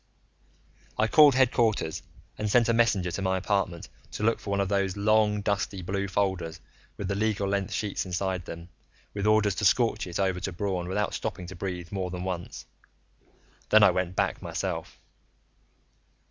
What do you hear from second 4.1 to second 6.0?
to look for one of those long dusty